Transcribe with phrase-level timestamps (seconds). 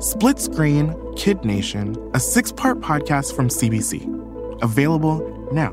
[0.00, 4.62] Split Screen Kid Nation, a six part podcast from CBC.
[4.62, 5.20] Available
[5.52, 5.72] now.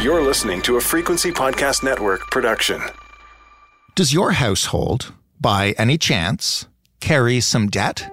[0.00, 2.80] You're listening to a Frequency Podcast Network production.
[3.96, 6.68] Does your household, by any chance,
[7.00, 8.08] carry some debt?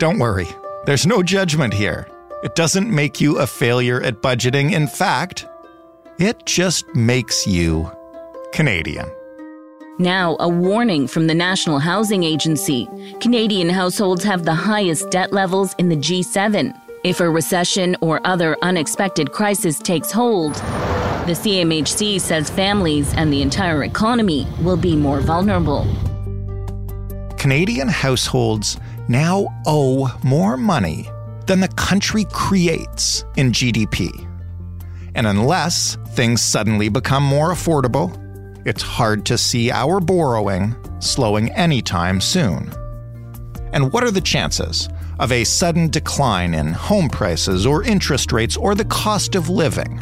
[0.00, 0.48] Don't worry,
[0.84, 2.08] there's no judgment here.
[2.42, 4.72] It doesn't make you a failure at budgeting.
[4.72, 5.46] In fact,
[6.18, 7.90] it just makes you
[8.52, 9.08] Canadian.
[10.00, 12.88] Now, a warning from the National Housing Agency
[13.18, 16.72] Canadian households have the highest debt levels in the G7.
[17.02, 23.42] If a recession or other unexpected crisis takes hold, the CMHC says families and the
[23.42, 25.84] entire economy will be more vulnerable.
[27.36, 31.08] Canadian households now owe more money
[31.46, 34.10] than the country creates in GDP.
[35.16, 38.16] And unless things suddenly become more affordable,
[38.68, 42.72] it's hard to see our borrowing slowing anytime soon.
[43.72, 44.88] And what are the chances
[45.18, 49.98] of a sudden decline in home prices or interest rates or the cost of living?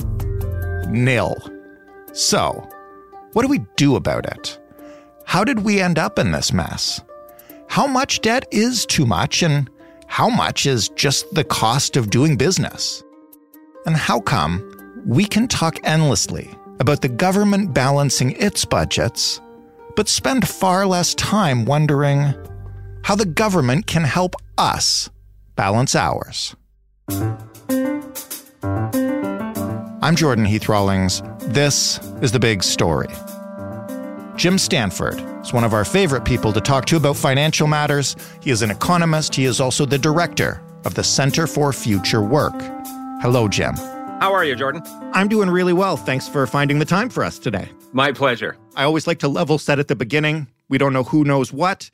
[0.89, 1.37] Nil.
[2.13, 2.69] So,
[3.33, 4.59] what do we do about it?
[5.25, 7.01] How did we end up in this mess?
[7.69, 9.69] How much debt is too much, and
[10.07, 13.03] how much is just the cost of doing business?
[13.85, 19.41] And how come we can talk endlessly about the government balancing its budgets,
[19.95, 22.35] but spend far less time wondering
[23.03, 25.11] how the government can help us
[25.55, 26.55] balance ours.
[30.03, 31.23] I'm Jordan Heath Rawlings.
[31.41, 33.09] This is The Big Story.
[34.37, 38.17] Jim Stanford is one of our favorite people to talk to about financial matters.
[38.43, 39.35] He is an economist.
[39.35, 42.55] He is also the director of the Center for Future Work.
[43.23, 43.75] Hello, Jim.
[44.19, 44.83] How are you, Jordan?
[45.13, 45.99] I'm doing really well.
[45.99, 47.69] Thanks for finding the time for us today.
[47.93, 48.57] My pleasure.
[48.75, 50.47] I always like to level set at the beginning.
[50.71, 51.91] We don't know who knows what.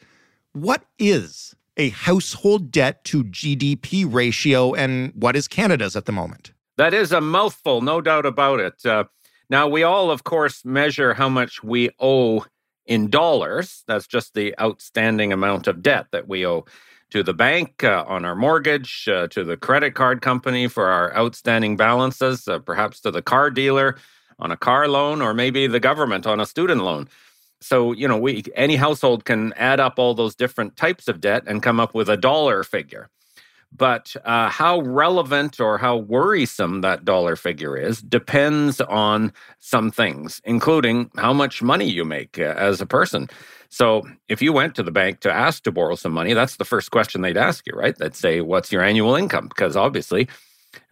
[0.53, 6.53] What is a household debt to GDP ratio, and what is Canada's at the moment?
[6.77, 8.87] That is a mouthful, no doubt about it.
[8.87, 9.05] Uh,
[9.50, 12.47] now, we all, of course, measure how much we owe
[12.87, 13.82] in dollars.
[13.88, 16.66] That's just the outstanding amount of debt that we owe
[17.12, 21.15] to the bank uh, on our mortgage, uh, to the credit card company for our
[21.15, 23.97] outstanding balances, uh, perhaps to the car dealer
[24.39, 27.06] on a car loan, or maybe the government on a student loan.
[27.61, 31.43] So, you know, we any household can add up all those different types of debt
[31.47, 33.11] and come up with a dollar figure.
[33.75, 40.41] But uh, how relevant or how worrisome that dollar figure is depends on some things,
[40.44, 43.28] including how much money you make uh, as a person.
[43.71, 46.65] So if you went to the bank to ask to borrow some money, that's the
[46.65, 47.97] first question they'd ask you, right?
[47.97, 49.49] They'd say, What's your annual income?
[49.49, 50.28] Because obviously,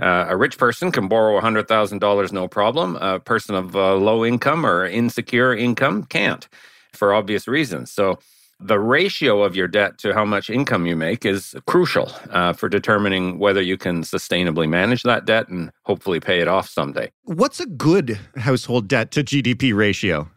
[0.00, 2.96] uh, a rich person can borrow $100,000 no problem.
[2.96, 6.48] A person of uh, low income or insecure income can't
[6.92, 7.90] for obvious reasons.
[7.90, 8.18] So,
[8.60, 12.68] the ratio of your debt to how much income you make is crucial uh, for
[12.68, 17.10] determining whether you can sustainably manage that debt and hopefully pay it off someday.
[17.24, 20.28] What's a good household debt to GDP ratio?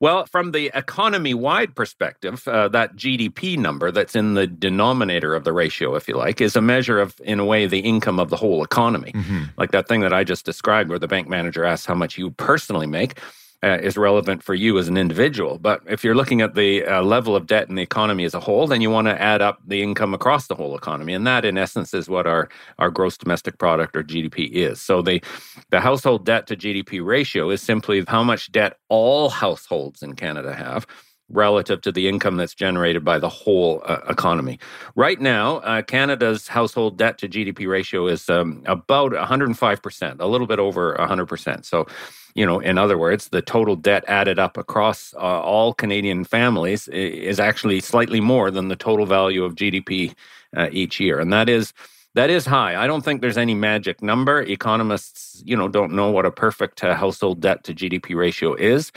[0.00, 5.44] Well, from the economy wide perspective, uh, that GDP number that's in the denominator of
[5.44, 8.30] the ratio, if you like, is a measure of, in a way, the income of
[8.30, 9.12] the whole economy.
[9.12, 9.44] Mm-hmm.
[9.56, 12.30] Like that thing that I just described, where the bank manager asks how much you
[12.32, 13.18] personally make
[13.62, 15.58] uh, is relevant for you as an individual.
[15.58, 18.40] But if you're looking at the uh, level of debt in the economy as a
[18.40, 21.44] whole, then you want to add up the income across the whole economy, and that,
[21.44, 22.48] in essence, is what our
[22.78, 24.80] our gross domestic product or GDP is.
[24.80, 25.22] So the
[25.70, 30.54] the household debt to GDP ratio is simply how much debt all households in Canada
[30.54, 30.86] have
[31.30, 34.58] relative to the income that's generated by the whole uh, economy.
[34.94, 40.46] Right now, uh, Canada's household debt to GDP ratio is um, about 105%, a little
[40.46, 41.64] bit over 100%.
[41.64, 41.86] So
[42.34, 46.88] you know, in other words, the total debt added up across uh, all Canadian families
[46.88, 50.14] is actually slightly more than the total value of GDP
[50.56, 51.72] uh, each year, and that is
[52.14, 52.82] that is high.
[52.82, 54.42] I don't think there's any magic number.
[54.42, 58.90] Economists, you know, don't know what a perfect uh, household debt to GDP ratio is.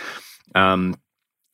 [0.55, 0.95] Um,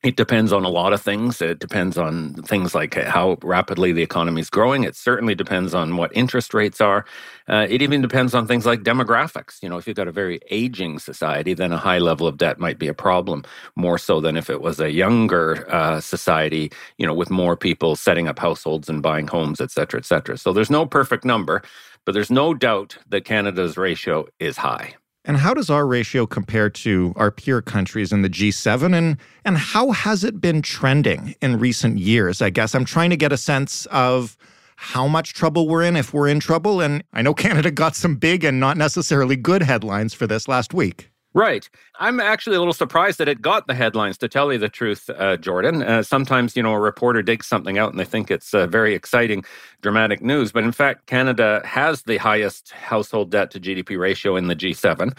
[0.04, 1.42] It depends on a lot of things.
[1.42, 4.84] It depends on things like how rapidly the economy is growing.
[4.84, 7.04] It certainly depends on what interest rates are.
[7.50, 9.62] Uh, it even depends on things like demographics.
[9.64, 12.60] You know, if you've got a very aging society, then a high level of debt
[12.60, 13.44] might be a problem,
[13.76, 17.96] more so than if it was a younger uh, society, you know, with more people
[17.96, 20.38] setting up households and buying homes, et cetera, et cetera.
[20.38, 21.64] So there's no perfect number,
[22.06, 24.96] but there's no doubt that Canada's ratio is high.
[25.28, 28.96] And how does our ratio compare to our peer countries in the G7?
[28.96, 32.42] And, and how has it been trending in recent years?
[32.42, 34.38] I guess I'm trying to get a sense of
[34.78, 36.80] how much trouble we're in, if we're in trouble.
[36.80, 40.74] And I know Canada got some big and not necessarily good headlines for this last
[40.74, 41.12] week.
[41.38, 41.70] Right.
[42.00, 45.08] I'm actually a little surprised that it got the headlines, to tell you the truth,
[45.08, 45.84] uh, Jordan.
[45.84, 48.96] Uh, sometimes, you know, a reporter digs something out and they think it's uh, very
[48.96, 49.46] exciting,
[49.84, 50.52] dramatic news.
[50.52, 55.16] But in fact, Canada has the highest household debt to GDP ratio in the G7.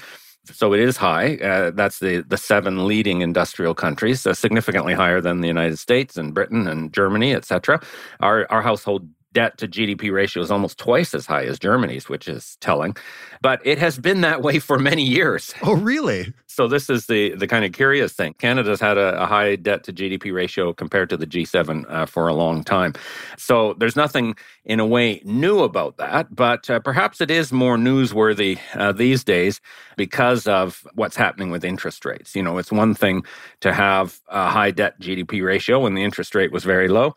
[0.47, 1.37] So it is high.
[1.37, 6.17] Uh, that's the, the seven leading industrial countries, uh, significantly higher than the United States
[6.17, 7.81] and Britain and Germany, et cetera.
[8.19, 12.29] Our, our household debt to GDP ratio is almost twice as high as Germany's, which
[12.29, 12.97] is telling.
[13.43, 15.55] But it has been that way for many years.
[15.69, 16.33] Oh, really?
[16.47, 18.35] So this is the the kind of curious thing.
[18.39, 22.27] Canada's had a, a high debt to GDP ratio compared to the G7 uh, for
[22.27, 22.95] a long time.
[23.37, 24.35] So there's nothing
[24.65, 29.25] in a way new about that, but uh, perhaps it is more newsworthy uh, these
[29.25, 29.61] days
[29.97, 32.35] because of what's happening with interest rates.
[32.35, 33.25] You know, it's one thing
[33.61, 37.15] to have a high debt GDP ratio when the interest rate was very low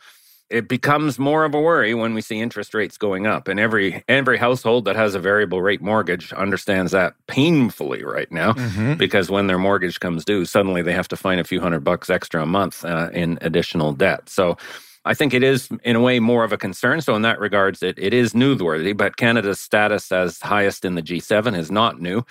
[0.52, 4.04] it becomes more of a worry when we see interest rates going up and every
[4.08, 8.96] every household that has a variable rate mortgage understands that painfully right now mm-hmm.
[8.96, 12.10] because when their mortgage comes due suddenly they have to find a few hundred bucks
[12.10, 14.58] extra a month uh, in additional debt so
[15.04, 17.02] I think it is, in a way, more of a concern.
[17.02, 18.96] So, in that regards, it, it is newsworthy.
[18.96, 22.24] But Canada's status as highest in the G7 is not new.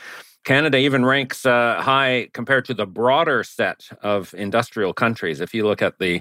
[0.44, 5.40] Canada even ranks uh, high compared to the broader set of industrial countries.
[5.40, 6.20] If you look at the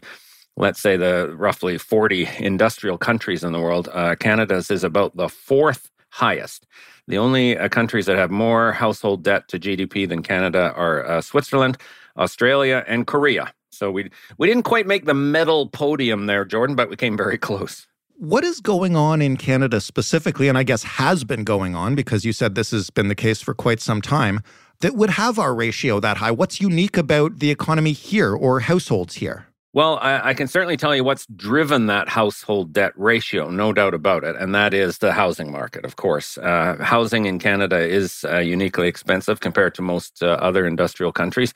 [0.59, 5.29] let's say the roughly 40 industrial countries in the world, uh, Canada's is about the
[5.29, 6.67] fourth highest.
[7.07, 11.21] The only uh, countries that have more household debt to GDP than Canada are uh,
[11.21, 11.77] Switzerland,
[12.17, 13.51] Australia, and Korea.
[13.71, 17.37] So we we didn't quite make the medal podium there, Jordan, but we came very
[17.47, 17.87] close.
[18.17, 22.25] What is going on in Canada specifically, and I guess has been going on because
[22.25, 24.41] you said this has been the case for quite some time,
[24.81, 26.31] that would have our ratio that high?
[26.31, 29.48] What's unique about the economy here or households here?
[29.71, 33.93] Well, I, I, can certainly tell you what's driven that household debt ratio, no doubt
[33.93, 36.39] about it, and that is the housing market, of course.
[36.39, 41.53] Uh, housing in Canada is uh, uniquely expensive compared to most uh, other industrial countries.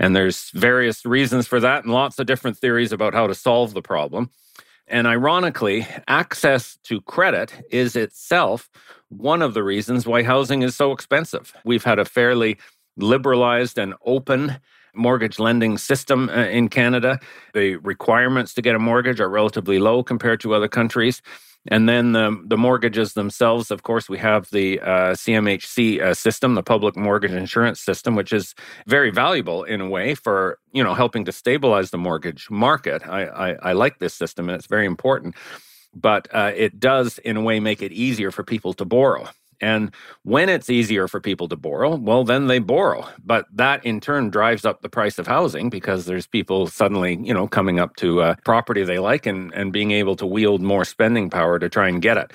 [0.00, 3.72] And there's various reasons for that and lots of different theories about how to solve
[3.72, 4.30] the problem.
[4.88, 8.68] And ironically, access to credit is itself
[9.10, 11.54] one of the reasons why housing is so expensive.
[11.64, 12.58] We've had a fairly
[12.96, 14.58] liberalized and open
[14.94, 17.18] mortgage lending system uh, in Canada.
[17.52, 21.22] The requirements to get a mortgage are relatively low compared to other countries.
[21.68, 26.54] And then the, the mortgages themselves, of course, we have the uh, CMHC uh, system,
[26.54, 28.54] the public mortgage insurance system, which is
[28.86, 33.06] very valuable in a way for you know helping to stabilize the mortgage market.
[33.08, 35.36] I, I, I like this system, and it's very important.
[35.94, 39.28] But uh, it does, in a way, make it easier for people to borrow.
[39.60, 43.06] And when it's easier for people to borrow, well, then they borrow.
[43.24, 47.34] But that in turn drives up the price of housing because there's people suddenly, you
[47.34, 50.84] know, coming up to a property they like and, and being able to wield more
[50.84, 52.32] spending power to try and get it.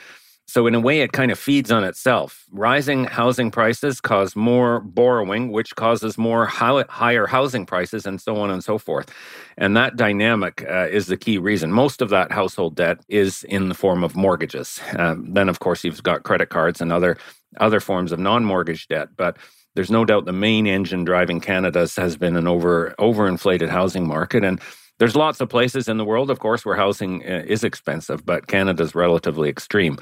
[0.49, 2.43] So, in a way, it kind of feeds on itself.
[2.49, 8.49] Rising housing prices cause more borrowing, which causes more higher housing prices, and so on
[8.49, 9.13] and so forth.
[9.59, 11.71] And that dynamic uh, is the key reason.
[11.71, 14.81] Most of that household debt is in the form of mortgages.
[14.97, 17.17] Um, then, of course, you've got credit cards and other
[17.59, 19.37] other forms of non-mortgage debt, but
[19.75, 24.43] there's no doubt the main engine driving Canada's has been an over overinflated housing market
[24.43, 24.59] and
[24.99, 28.47] there's lots of places in the world, of course, where housing uh, is expensive, but
[28.47, 29.97] Canada's relatively extreme.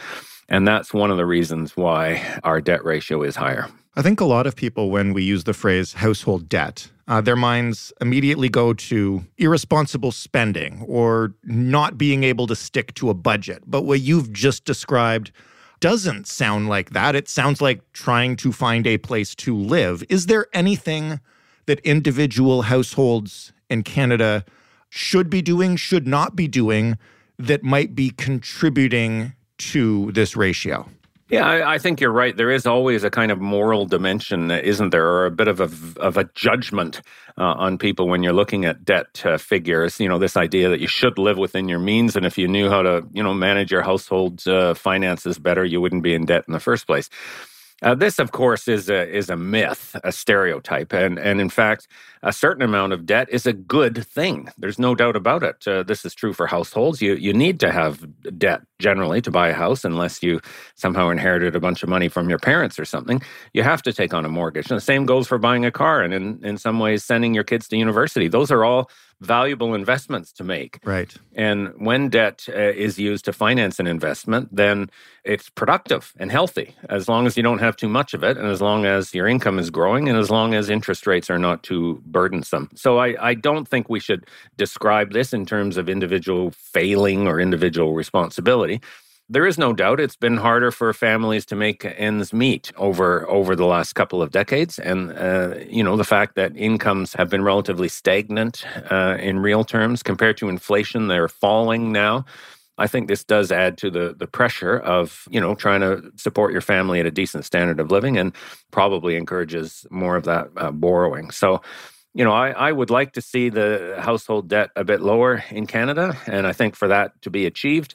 [0.49, 3.67] And that's one of the reasons why our debt ratio is higher.
[3.95, 7.35] I think a lot of people, when we use the phrase household debt, uh, their
[7.35, 13.63] minds immediately go to irresponsible spending or not being able to stick to a budget.
[13.65, 15.31] But what you've just described
[15.79, 17.15] doesn't sound like that.
[17.15, 20.03] It sounds like trying to find a place to live.
[20.09, 21.19] Is there anything
[21.65, 24.45] that individual households in Canada
[24.89, 26.97] should be doing, should not be doing,
[27.37, 30.87] that might be contributing to this ratio?
[31.29, 32.35] Yeah, I, I, think you're right.
[32.35, 35.99] There is always a kind of moral dimension, isn't there, or a bit of a
[35.99, 37.01] of a judgment
[37.37, 39.99] uh, on people when you're looking at debt uh, figures.
[39.99, 42.69] You know, this idea that you should live within your means, and if you knew
[42.69, 46.45] how to, you know, manage your household uh, finances better, you wouldn't be in debt
[46.47, 47.09] in the first place.
[47.84, 51.88] Uh, this, of course, is a is a myth, a stereotype, and and in fact,
[52.24, 54.50] a certain amount of debt is a good thing.
[54.57, 55.67] There's no doubt about it.
[55.67, 57.03] Uh, this is true for households.
[57.03, 58.03] You you need to have
[58.39, 60.39] debt generally to buy a house, unless you
[60.74, 63.22] somehow inherited a bunch of money from your parents or something.
[63.53, 64.72] You have to take on a mortgage.
[64.72, 67.43] And the same goes for buying a car, and in in some ways, sending your
[67.43, 68.27] kids to university.
[68.27, 68.89] Those are all
[69.21, 70.79] valuable investments to make.
[70.83, 71.13] Right.
[71.36, 74.89] And when debt uh, is used to finance an investment, then
[75.24, 78.47] it's productive and healthy as long as you don't have too much of it and
[78.47, 81.63] as long as your income is growing and as long as interest rates are not
[81.63, 82.69] too burdensome.
[82.75, 87.39] So I, I don't think we should describe this in terms of individual failing or
[87.39, 88.81] individual responsibility
[89.29, 93.55] there is no doubt it's been harder for families to make ends meet over over
[93.55, 97.43] the last couple of decades and uh, you know the fact that incomes have been
[97.43, 102.25] relatively stagnant uh, in real terms compared to inflation they're falling now
[102.79, 106.51] I think this does add to the the pressure of you know trying to support
[106.51, 108.34] your family at a decent standard of living and
[108.72, 111.62] probably encourages more of that uh, borrowing so
[112.13, 115.67] you know, I, I would like to see the household debt a bit lower in
[115.67, 116.17] Canada.
[116.25, 117.93] And I think for that to be achieved,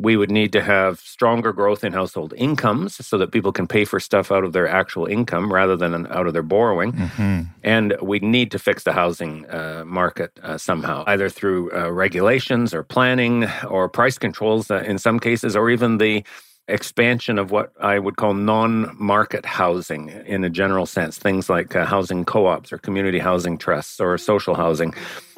[0.00, 3.84] we would need to have stronger growth in household incomes so that people can pay
[3.84, 6.92] for stuff out of their actual income rather than out of their borrowing.
[6.92, 7.42] Mm-hmm.
[7.62, 12.72] And we need to fix the housing uh, market uh, somehow, either through uh, regulations
[12.72, 16.24] or planning or price controls uh, in some cases, or even the
[16.68, 21.76] expansion of what I would call non market housing in a general sense, things like
[21.76, 24.94] uh, housing co ops or community housing trusts or social housing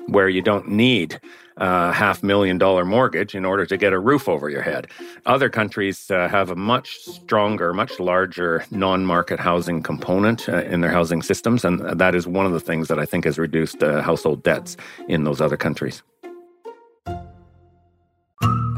[0.06, 1.20] where you don't need
[1.56, 4.88] a half million dollar mortgage in order to get a roof over your head.
[5.26, 10.80] Other countries uh, have a much stronger, much larger non market housing component uh, in
[10.80, 11.64] their housing systems.
[11.64, 14.76] And that is one of the things that I think has reduced uh, household debts
[15.08, 16.02] in those other countries.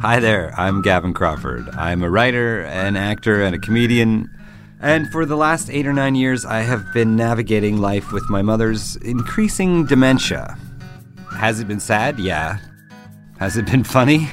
[0.00, 1.66] Hi there, I'm Gavin Crawford.
[1.70, 4.28] I'm a writer, an actor, and a comedian.
[4.78, 8.42] And for the last eight or nine years, I have been navigating life with my
[8.42, 10.58] mother's increasing dementia.
[11.36, 12.18] Has it been sad?
[12.18, 12.58] Yeah.
[13.38, 14.28] Has it been funny?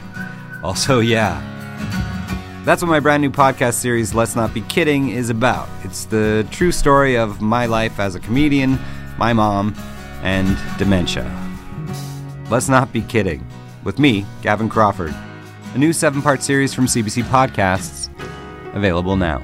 [0.64, 1.48] Also, yeah.
[2.64, 5.68] That's what my brand new podcast series, Let's Not Be Kidding, is about.
[5.84, 8.80] It's the true story of my life as a comedian,
[9.18, 9.76] my mom,
[10.22, 11.26] and dementia.
[12.52, 13.46] Let's Not Be Kidding,
[13.84, 15.16] with me, Gavin Crawford.
[15.74, 18.10] A new seven part series from CBC Podcasts,
[18.76, 19.42] available now.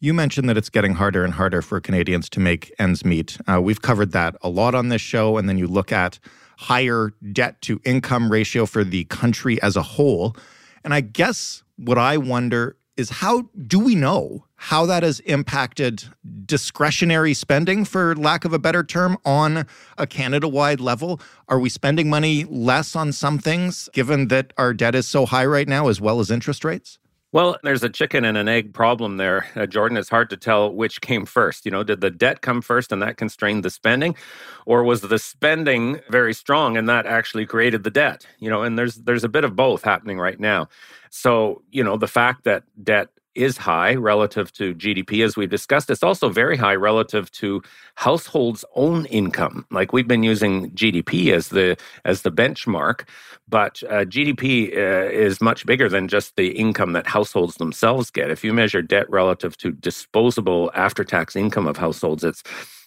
[0.00, 3.36] You mentioned that it's getting harder and harder for Canadians to make ends meet.
[3.48, 5.36] Uh, we've covered that a lot on this show.
[5.36, 6.20] And then you look at
[6.56, 10.36] higher debt to income ratio for the country as a whole.
[10.84, 16.04] And I guess what I wonder is how do we know how that has impacted
[16.44, 21.20] discretionary spending, for lack of a better term, on a Canada wide level?
[21.48, 25.46] Are we spending money less on some things given that our debt is so high
[25.46, 26.98] right now, as well as interest rates?
[27.30, 29.98] Well, there's a chicken and an egg problem there, uh, Jordan.
[29.98, 31.66] It's hard to tell which came first.
[31.66, 34.16] You know, did the debt come first and that constrained the spending,
[34.64, 38.26] or was the spending very strong and that actually created the debt?
[38.38, 40.68] You know, and there's there's a bit of both happening right now.
[41.10, 43.08] So, you know, the fact that debt
[43.38, 45.88] is high relative to GDP, as we've discussed.
[45.88, 47.62] It's also very high relative to
[47.94, 49.64] households' own income.
[49.70, 53.08] Like we've been using GDP as the as the benchmark,
[53.48, 58.30] but uh, GDP uh, is much bigger than just the income that households themselves get.
[58.30, 62.42] If you measure debt relative to disposable after-tax income of households, it's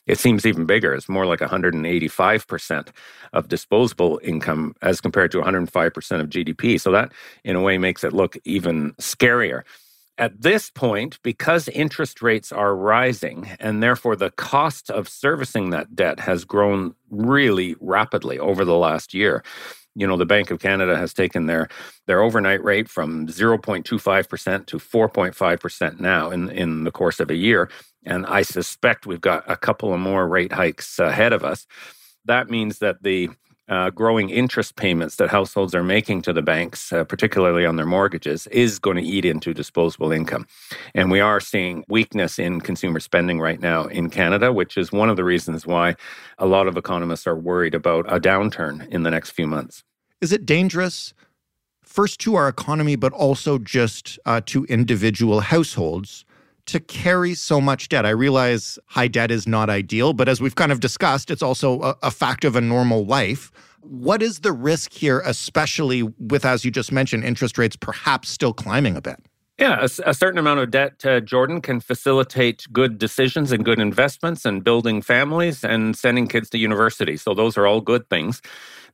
[0.08, 0.94] it seems even bigger.
[0.94, 2.90] It's more like 185%
[3.34, 6.80] of disposable income as compared to 105% of GDP.
[6.82, 7.12] So that,
[7.44, 9.64] in a way, makes it look even scarier.
[10.18, 15.96] At this point, because interest rates are rising and therefore the cost of servicing that
[15.96, 19.44] debt has grown really rapidly over the last year,
[19.96, 21.68] you know the bank of canada has taken their
[22.08, 27.70] their overnight rate from 0.25% to 4.5% now in in the course of a year
[28.06, 31.68] and i suspect we've got a couple of more rate hikes ahead of us.
[32.26, 33.30] That means that the
[33.72, 37.86] uh, growing interest payments that households are making to the banks, uh, particularly on their
[37.86, 40.46] mortgages, is going to eat into disposable income.
[40.94, 45.10] And we are seeing weakness in consumer spending right now in Canada, which is one
[45.10, 45.96] of the reasons why
[46.38, 49.84] a lot of economists are worried about a downturn in the next few months.
[50.20, 51.14] Is it dangerous?
[51.82, 56.26] First to our economy, but also just uh, to individual households
[56.68, 58.06] to carry so much debt?
[58.06, 61.82] I realize high debt is not ideal, but as we've kind of discussed, it's also
[61.82, 63.52] a, a fact of a normal life.
[63.82, 68.54] What is the risk here, especially with, as you just mentioned, interest rates perhaps still
[68.54, 69.20] climbing a bit?
[69.62, 73.80] Yeah, a, a, certain amount of debt, uh, Jordan, can facilitate good decisions and good
[73.80, 77.16] investments and building families and sending kids to university.
[77.16, 78.42] So those are all good things.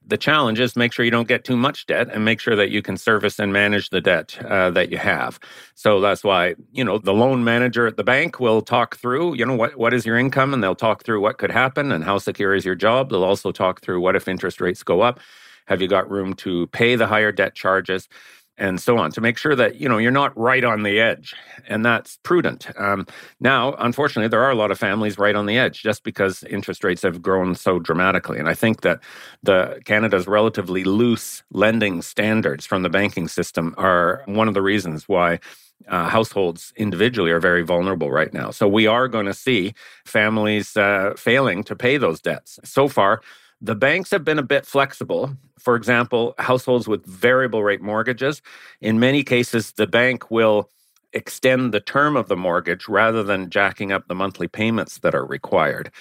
[0.05, 2.69] The challenge is make sure you don't get too much debt and make sure that
[2.69, 5.39] you can service and manage the debt uh, that you have.
[5.75, 9.45] So that's why, you know, the loan manager at the bank will talk through, you
[9.45, 12.19] know, what, what is your income and they'll talk through what could happen and how
[12.19, 13.09] secure is your job.
[13.09, 15.21] They'll also talk through what if interest rates go up.
[15.67, 18.09] Have you got room to pay the higher debt charges?
[18.58, 21.34] And so on to make sure that you know you're not right on the edge
[21.68, 22.68] and that's prudent.
[22.78, 23.06] Um,
[23.40, 26.84] now unfortunately there are a lot of families right on the edge just because interest
[26.84, 29.00] rates have grown so dramatically and i think that
[29.44, 35.08] the canada's relatively loose lending standards from the banking system are one of the reasons
[35.08, 35.40] why
[35.88, 38.50] uh, households individually are very vulnerable right now.
[38.52, 39.74] So we are going to see
[40.06, 42.60] families uh, failing to pay those debts.
[42.64, 43.22] So far
[43.62, 45.36] the banks have been a bit flexible.
[45.60, 48.42] For example, households with variable rate mortgages,
[48.82, 50.70] in many cases, the bank will
[51.14, 55.26] extend the term of the mortgage rather than jacking up the monthly payments that are
[55.26, 55.92] required.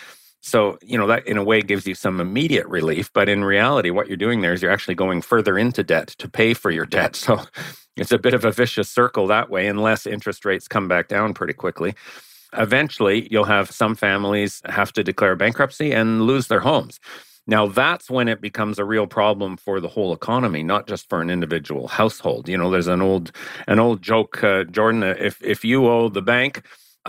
[0.43, 3.13] So, you know, that in a way gives you some immediate relief.
[3.13, 6.29] But in reality, what you're doing there is you're actually going further into debt to
[6.29, 7.17] pay for your debt.
[7.27, 7.41] So
[7.97, 11.33] it's a bit of a vicious circle that way, unless interest rates come back down
[11.33, 11.95] pretty quickly.
[12.53, 17.01] Eventually, you'll have some families have to declare bankruptcy and lose their homes.
[17.47, 21.21] Now that's when it becomes a real problem for the whole economy, not just for
[21.21, 22.49] an individual household.
[22.49, 23.33] You know, there's an old
[23.69, 25.03] an old joke, uh, Jordan.
[25.03, 26.63] If if you owe the bank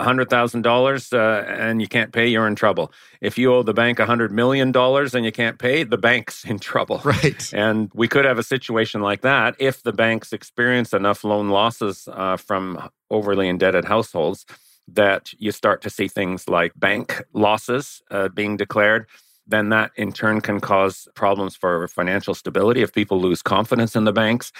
[0.04, 2.92] hundred thousand uh, dollars and you can't pay, you're in trouble.
[3.20, 6.44] If you owe the bank a hundred million dollars and you can't pay, the bank's
[6.50, 7.00] in trouble.
[7.04, 7.52] Right.
[7.52, 12.08] And we could have a situation like that if the banks experience enough loan losses
[12.12, 14.46] uh, from overly indebted households
[14.86, 19.06] that you start to see things like bank losses uh, being declared
[19.48, 24.04] then that in turn can cause problems for financial stability if people lose confidence in
[24.04, 24.52] the banks.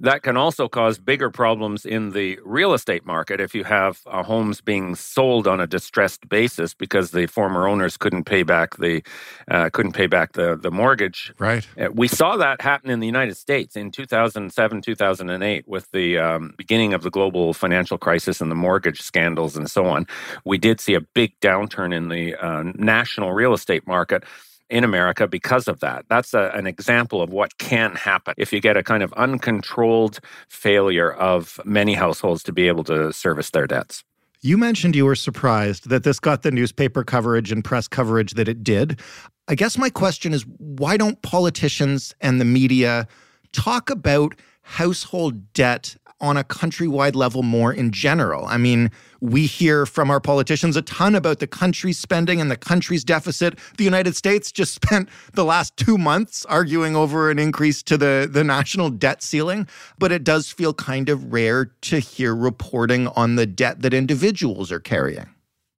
[0.00, 4.22] That can also cause bigger problems in the real estate market if you have uh,
[4.22, 9.02] homes being sold on a distressed basis because the former owners couldn't pay back the
[9.50, 11.32] uh, couldn't pay back the the mortgage.
[11.38, 11.66] Right.
[11.80, 16.52] Uh, we saw that happen in the United States in 2007, 2008, with the um,
[16.58, 20.06] beginning of the global financial crisis and the mortgage scandals and so on.
[20.44, 24.24] We did see a big downturn in the uh, national real estate market
[24.68, 26.04] in America because of that.
[26.08, 30.20] That's a, an example of what can happen if you get a kind of uncontrolled
[30.48, 34.04] failure of many households to be able to service their debts.
[34.42, 38.48] You mentioned you were surprised that this got the newspaper coverage and press coverage that
[38.48, 39.00] it did.
[39.48, 43.08] I guess my question is why don't politicians and the media
[43.52, 48.46] talk about household debt on a countrywide level more in general.
[48.46, 52.56] I mean, we hear from our politicians a ton about the country's spending and the
[52.56, 53.58] country's deficit.
[53.76, 58.28] The United States just spent the last two months arguing over an increase to the,
[58.30, 63.36] the national debt ceiling, but it does feel kind of rare to hear reporting on
[63.36, 65.28] the debt that individuals are carrying.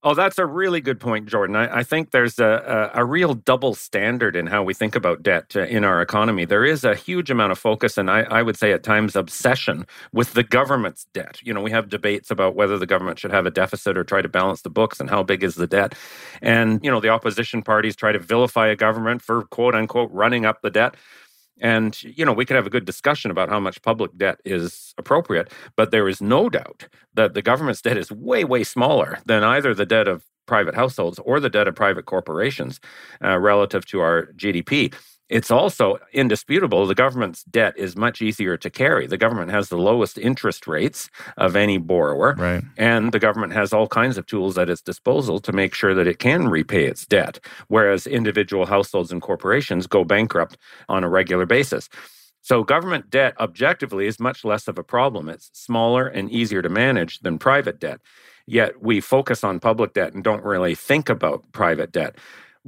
[0.09, 1.55] Oh, that's a really good point, Jordan.
[1.55, 5.23] I, I think there's a, a, a, real double standard in how we think about
[5.23, 6.47] debt uh, in our economy.
[6.47, 9.87] There is a huge amount of focus, and I, I, would say at times obsession
[10.15, 11.41] with the government's debt.
[11.43, 14.23] You know, we have debates about whether the government should have a deficit or try
[14.23, 15.95] to balance the books and how big is the debt.
[16.41, 20.47] And, you know, the opposition parties try to vilify a government for quote unquote running
[20.47, 20.95] up the debt.
[21.61, 24.95] And, you know, we could have a good discussion about how much public debt is
[24.99, 29.43] appropriate, but there is no doubt that the government's debt is way, way smaller than
[29.43, 32.81] either the debt of private households or the debt of private corporations
[33.23, 34.93] uh, relative to our GDP.
[35.29, 39.07] It's also indisputable the government's debt is much easier to carry.
[39.07, 42.35] The government has the lowest interest rates of any borrower.
[42.35, 42.65] Right.
[42.77, 46.07] And the government has all kinds of tools at its disposal to make sure that
[46.07, 50.57] it can repay its debt, whereas individual households and corporations go bankrupt
[50.89, 51.89] on a regular basis.
[52.41, 55.29] So, government debt objectively is much less of a problem.
[55.29, 58.01] It's smaller and easier to manage than private debt.
[58.47, 62.17] Yet, we focus on public debt and don't really think about private debt.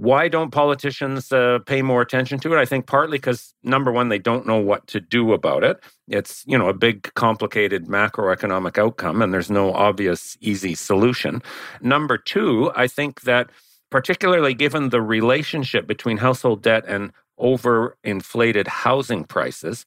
[0.00, 2.58] Why don't politicians uh, pay more attention to it?
[2.58, 5.78] I think partly because number one, they don't know what to do about it.
[6.08, 11.42] It's you know a big, complicated macroeconomic outcome, and there's no obvious, easy solution.
[11.82, 13.50] Number two, I think that
[13.90, 19.84] particularly given the relationship between household debt and overinflated housing prices,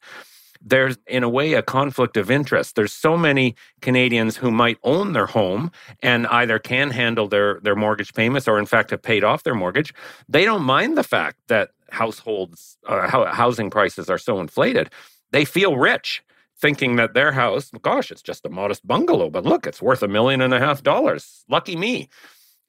[0.63, 2.75] there's in a way a conflict of interest.
[2.75, 5.71] There's so many Canadians who might own their home
[6.01, 9.55] and either can handle their their mortgage payments or in fact have paid off their
[9.55, 9.93] mortgage.
[10.29, 14.89] They don't mind the fact that households uh, housing prices are so inflated.
[15.31, 16.23] They feel rich
[16.57, 20.07] thinking that their house, gosh, it's just a modest bungalow, but look, it's worth a
[20.07, 21.43] million and a half dollars.
[21.49, 22.09] Lucky me.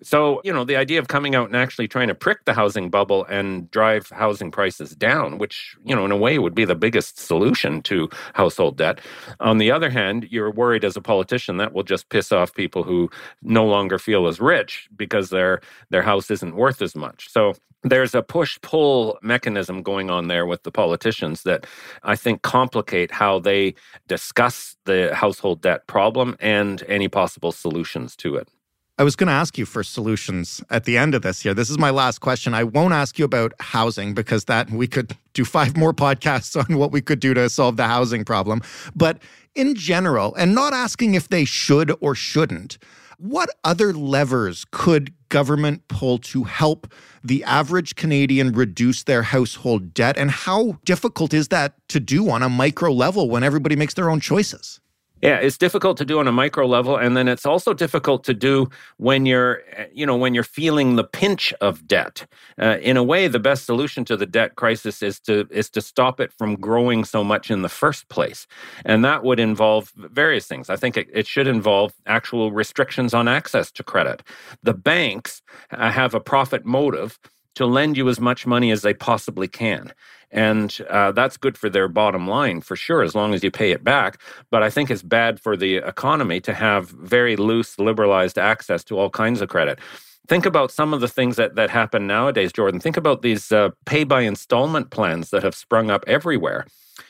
[0.02, 2.90] So, you know, the idea of coming out and actually trying to prick the housing
[2.90, 6.74] bubble and drive housing prices down, which, you know, in a way would be the
[6.74, 9.00] biggest solution to household debt.
[9.40, 12.82] On the other hand, you're worried as a politician that will just piss off people
[12.82, 13.08] who
[13.42, 17.30] no longer feel as rich because their their house isn't worth as much.
[17.30, 17.54] So,
[17.86, 21.66] there's a push pull mechanism going on there with the politicians that
[22.02, 23.74] I think complicate how they
[24.08, 28.48] discuss the household debt problem and any possible solutions to it.
[28.96, 31.52] I was going to ask you for solutions at the end of this here.
[31.52, 32.54] This is my last question.
[32.54, 36.78] I won't ask you about housing because that we could do five more podcasts on
[36.78, 38.62] what we could do to solve the housing problem.
[38.94, 39.20] But
[39.56, 42.78] in general, and not asking if they should or shouldn't,
[43.18, 46.92] what other levers could government pull to help
[47.24, 50.16] the average Canadian reduce their household debt?
[50.16, 54.08] And how difficult is that to do on a micro level when everybody makes their
[54.08, 54.80] own choices?
[55.24, 58.34] Yeah, it's difficult to do on a micro level, and then it's also difficult to
[58.34, 62.26] do when you're, you know, when you're feeling the pinch of debt.
[62.60, 65.80] Uh, in a way, the best solution to the debt crisis is to is to
[65.80, 68.46] stop it from growing so much in the first place,
[68.84, 70.68] and that would involve various things.
[70.68, 74.22] I think it, it should involve actual restrictions on access to credit.
[74.62, 77.18] The banks uh, have a profit motive
[77.54, 79.92] to lend you as much money as they possibly can.
[80.30, 83.70] And uh, that's good for their bottom line for sure, as long as you pay
[83.70, 84.20] it back.
[84.50, 88.98] But I think it's bad for the economy to have very loose, liberalized access to
[88.98, 89.78] all kinds of credit.
[90.26, 92.80] Think about some of the things that, that happen nowadays, Jordan.
[92.80, 96.66] Think about these uh, pay by installment plans that have sprung up everywhere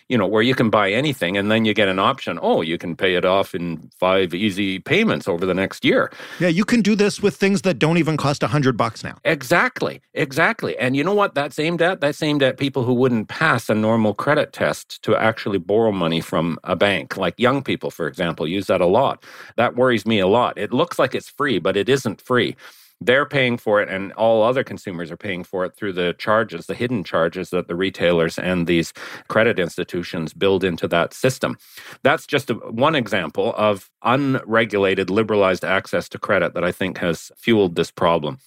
[0.08, 2.38] you know, where you can buy anything and then you get an option.
[2.42, 6.12] Oh, you can pay it off in five easy payments over the next year.
[6.38, 9.16] Yeah, you can do this with things that don't even cost a hundred bucks now.
[9.24, 10.76] Exactly, exactly.
[10.78, 12.00] And you know what that's aimed at?
[12.00, 16.20] That's aimed at people who wouldn't pass a normal credit test to actually borrow money
[16.20, 17.16] from a bank.
[17.16, 19.24] Like young people, for example, use that a lot.
[19.56, 20.58] That worries me a lot.
[20.58, 22.56] It looks like it's free, but it isn't free
[23.00, 26.66] they're paying for it and all other consumers are paying for it through the charges
[26.66, 28.92] the hidden charges that the retailers and these
[29.28, 31.56] credit institutions build into that system.
[32.02, 37.32] That's just a, one example of unregulated liberalized access to credit that i think has
[37.36, 38.38] fueled this problem.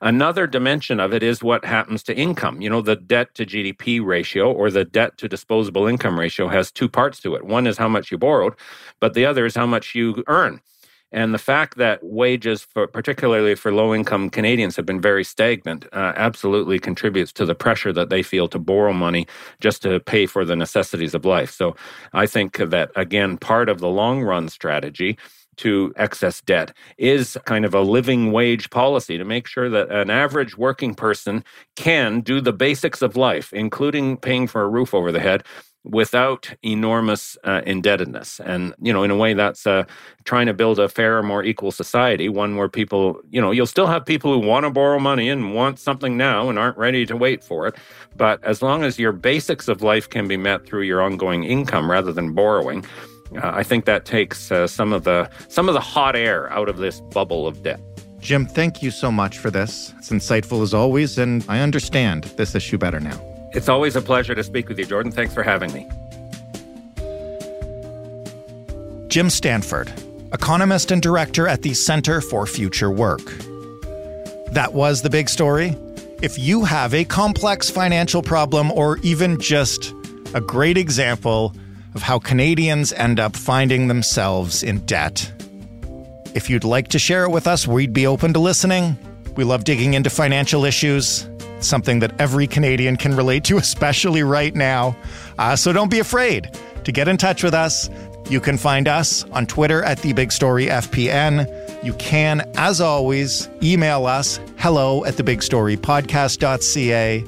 [0.00, 2.60] Another dimension of it is what happens to income.
[2.60, 6.70] You know the debt to gdp ratio or the debt to disposable income ratio has
[6.70, 7.44] two parts to it.
[7.44, 8.54] One is how much you borrowed
[9.00, 10.60] but the other is how much you earn
[11.14, 15.86] and the fact that wages, for, particularly for low income Canadians, have been very stagnant
[15.92, 19.28] uh, absolutely contributes to the pressure that they feel to borrow money
[19.60, 21.52] just to pay for the necessities of life.
[21.52, 21.76] So
[22.12, 25.16] I think that, again, part of the long run strategy
[25.58, 30.10] to excess debt is kind of a living wage policy to make sure that an
[30.10, 31.44] average working person
[31.76, 35.44] can do the basics of life, including paying for a roof over the head,
[35.84, 38.40] without enormous uh, indebtedness.
[38.40, 39.84] And, you know, in a way, that's uh,
[40.24, 43.86] trying to build a fairer, more equal society, one where people, you know, you'll still
[43.86, 47.16] have people who want to borrow money and want something now and aren't ready to
[47.16, 47.76] wait for it.
[48.16, 51.90] But as long as your basics of life can be met through your ongoing income
[51.90, 52.84] rather than borrowing,
[53.36, 56.68] uh, I think that takes uh, some of the some of the hot air out
[56.68, 57.80] of this bubble of debt.
[58.20, 59.92] Jim, thank you so much for this.
[59.98, 63.33] It's insightful as always, and I understand this issue better now.
[63.54, 65.12] It's always a pleasure to speak with you, Jordan.
[65.12, 65.88] Thanks for having me.
[69.06, 69.92] Jim Stanford,
[70.32, 73.22] economist and director at the Center for Future Work.
[74.50, 75.76] That was the big story.
[76.20, 79.94] If you have a complex financial problem or even just
[80.34, 81.54] a great example
[81.94, 85.30] of how Canadians end up finding themselves in debt,
[86.34, 88.98] if you'd like to share it with us, we'd be open to listening.
[89.36, 91.28] We love digging into financial issues
[91.64, 94.94] something that every Canadian can relate to, especially right now.
[95.38, 96.50] Uh, so don't be afraid
[96.84, 97.88] to get in touch with us.
[98.30, 101.84] You can find us on Twitter at The Big Story FPN.
[101.84, 107.24] You can, as always, email us hello at thebigstorypodcast.ca.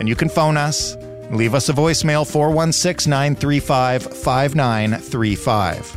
[0.00, 0.96] And you can phone us,
[1.30, 5.96] leave us a voicemail 416 935 5935.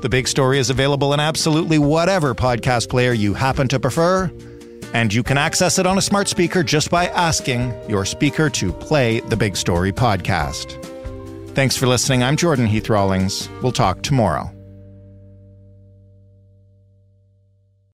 [0.00, 4.30] The Big Story is available in absolutely whatever podcast player you happen to prefer.
[4.94, 8.72] And you can access it on a smart speaker just by asking your speaker to
[8.72, 10.84] play the Big Story podcast.
[11.54, 12.22] Thanks for listening.
[12.22, 13.48] I'm Jordan Heath Rawlings.
[13.62, 14.57] We'll talk tomorrow.